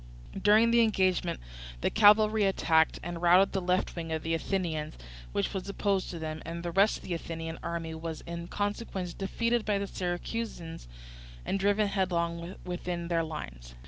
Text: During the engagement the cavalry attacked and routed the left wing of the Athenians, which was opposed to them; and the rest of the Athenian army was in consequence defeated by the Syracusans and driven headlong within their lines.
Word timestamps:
During 0.41 0.71
the 0.71 0.81
engagement 0.81 1.39
the 1.81 1.91
cavalry 1.91 2.45
attacked 2.45 2.99
and 3.03 3.21
routed 3.21 3.51
the 3.51 3.61
left 3.61 3.95
wing 3.95 4.11
of 4.11 4.23
the 4.23 4.33
Athenians, 4.33 4.95
which 5.31 5.53
was 5.53 5.69
opposed 5.69 6.09
to 6.09 6.17
them; 6.17 6.41
and 6.43 6.63
the 6.63 6.71
rest 6.71 6.97
of 6.97 7.03
the 7.03 7.13
Athenian 7.13 7.59
army 7.61 7.93
was 7.93 8.21
in 8.21 8.47
consequence 8.47 9.13
defeated 9.13 9.63
by 9.63 9.77
the 9.77 9.85
Syracusans 9.85 10.87
and 11.45 11.59
driven 11.59 11.87
headlong 11.87 12.55
within 12.65 13.09
their 13.09 13.23
lines. 13.23 13.75